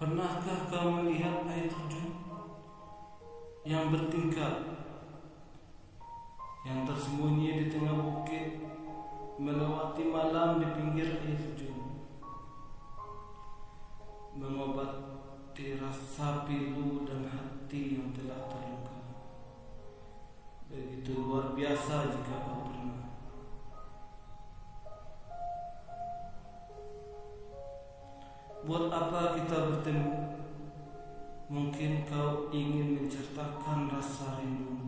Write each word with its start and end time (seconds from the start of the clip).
Pernahkah 0.00 0.64
kau 0.72 0.96
melihat 0.96 1.44
air 1.44 1.68
terjun 1.68 2.08
yang 3.68 3.92
bertingkat, 3.92 4.64
yang 6.64 6.88
tersembunyi 6.88 7.60
di 7.60 7.66
tengah 7.68 8.00
bukit, 8.00 8.64
melewati 9.36 10.08
malam 10.08 10.56
di 10.56 10.72
pinggir 10.72 11.20
air 11.20 11.36
terjun, 11.36 12.00
mengobati 14.40 15.76
rasa 15.76 16.48
pilu 16.48 17.04
dan 17.04 17.28
hati 17.28 18.00
yang 18.00 18.08
telah 18.16 18.48
terluka. 18.48 18.96
Begitu 20.72 21.12
luar 21.12 21.52
biasa 21.52 22.08
jika 22.08 22.36
kau 22.48 22.59
Buat 28.70 28.86
apa 28.86 29.34
kita 29.34 29.66
bertemu? 29.66 30.14
Mungkin 31.50 32.06
kau 32.06 32.54
ingin 32.54 33.02
menceritakan 33.02 33.90
rasa 33.90 34.38
rindu. 34.38 34.78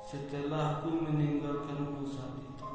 Setelah 0.00 0.80
aku 0.80 1.04
meninggalkanmu 1.04 2.00
saat 2.08 2.40
itu 2.40 2.70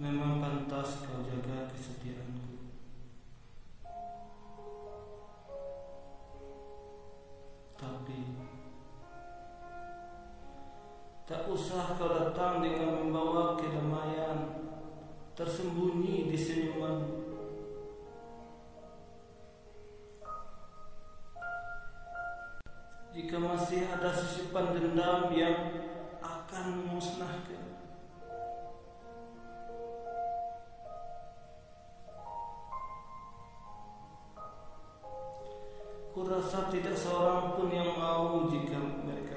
Memang 0.00 0.40
pantas 0.40 1.04
kau 1.04 1.20
jaga 1.20 1.68
kesetiaanku. 1.68 2.72
Tapi 7.76 8.20
Tak 11.28 11.44
usah 11.52 12.00
kau 12.00 12.08
datang 12.08 12.64
dengan 12.64 12.96
membawa 12.96 13.60
kedamaian 13.60 14.61
tersembunyi 15.42 16.30
di 16.30 16.38
senyuman 16.38 17.02
Jika 23.10 23.36
masih 23.42 23.90
ada 23.90 24.14
sisipan 24.14 24.70
dendam 24.70 25.34
yang 25.34 25.82
akan 26.22 26.64
memusnahkan 26.78 27.58
Kurasa 36.14 36.70
tidak 36.70 36.94
seorang 36.94 37.58
pun 37.58 37.68
yang 37.74 37.98
mau 37.98 38.46
jika 38.46 38.78
mereka 38.78 39.31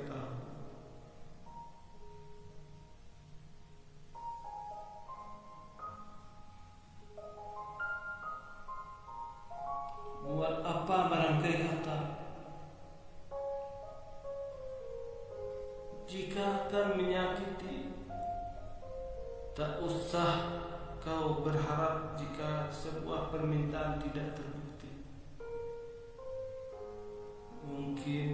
Jika 16.16 16.68
akan 16.68 17.02
menyakiti 17.02 17.96
Tak 19.56 19.80
usah 19.84 20.64
kau 21.00 21.42
berharap 21.42 22.20
jika 22.20 22.68
sebuah 22.70 23.32
permintaan 23.32 24.00
tidak 24.04 24.36
terbukti. 24.36 25.08
Mungkin 27.64 28.30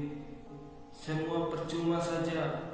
semua 0.94 1.50
percuma 1.50 2.01
saja 2.01 2.73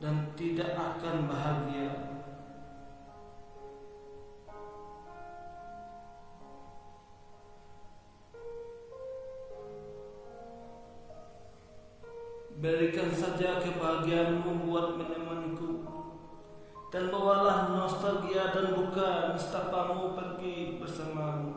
Dan 0.00 0.36
tidak 0.36 0.76
akan 0.76 1.28
bahagia 1.28 2.09
Berikan 12.60 13.08
saja 13.08 13.56
kebahagiaanmu 13.56 14.68
buat 14.68 15.00
menemaniku. 15.00 15.80
Dan 16.92 17.08
bawalah 17.08 17.72
nostalgia 17.72 18.52
dan 18.52 18.76
buka 18.76 19.32
Nistapamu 19.32 20.12
pergi 20.12 20.76
bersamamu. 20.76 21.56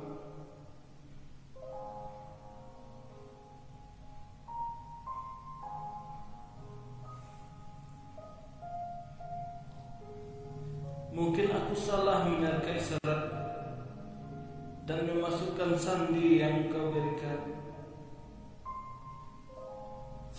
Mungkin 11.12 11.52
aku 11.52 11.78
salah 11.78 12.26
menerka 12.26 12.74
isyarat 12.74 13.22
Dan 14.88 15.06
memasukkan 15.12 15.78
sandi 15.78 16.42
yang 16.42 16.74
kau 16.74 16.90
berikan 16.90 17.63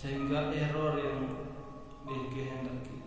sehingga 0.05 0.53
error 0.53 1.01
yang 1.01 1.49
dikehendaki 2.05 3.01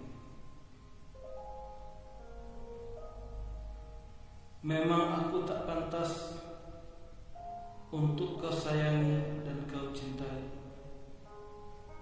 Memang 4.67 5.23
aku 5.23 5.47
tak 5.47 5.63
pantas 5.63 6.43
untuk 7.95 8.43
kau 8.43 8.51
sayangi 8.51 9.47
dan 9.47 9.63
kau 9.71 9.95
cintai 9.95 10.51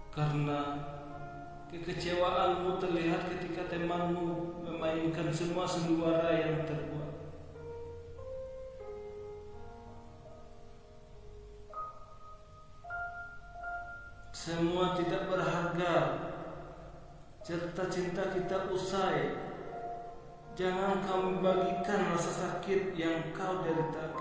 Karena 0.08 0.80
kekecewaanmu 1.68 2.80
terlihat 2.80 3.28
ketika 3.36 3.68
temanmu 3.68 4.64
memainkan 4.64 5.28
semua 5.28 5.68
sandiwara 5.68 6.32
yang 6.40 6.64
terbuat 6.64 7.25
Semua 14.46 14.94
tidak 14.94 15.26
berharga. 15.26 16.22
Cerita 17.42 17.90
cinta 17.90 18.30
kita 18.30 18.70
usai. 18.70 19.34
Jangan 20.54 21.02
kau 21.02 21.18
membagikan 21.18 22.14
rasa 22.14 22.30
sakit 22.30 22.94
yang 22.94 23.34
kau 23.34 23.66
derita. 23.66 24.14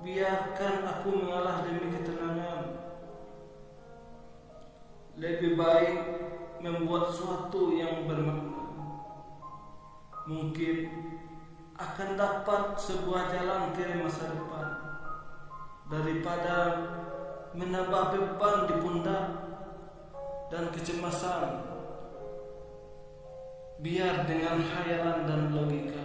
Biarkan 0.00 0.80
aku 0.88 1.08
mengalah 1.12 1.60
demi 1.68 1.92
ketenangan. 1.92 2.72
Lebih 5.20 5.60
baik 5.60 6.00
membuat 6.64 7.12
sesuatu 7.12 7.76
yang 7.76 8.08
bermakna. 8.08 8.64
Mungkin 10.24 10.76
akan 11.76 12.16
dapat 12.16 12.80
sebuah 12.80 13.28
jalan 13.28 13.76
ke 13.76 13.92
masa 14.00 14.32
depan. 14.32 14.68
Daripada 15.92 16.56
menambah 17.54 18.14
beban 18.14 18.56
di 18.70 18.74
pundak 18.78 19.26
dan 20.50 20.64
kecemasan. 20.70 21.66
Biar 23.80 24.28
dengan 24.28 24.60
khayalan 24.60 25.18
dan 25.24 25.40
logika 25.56 25.99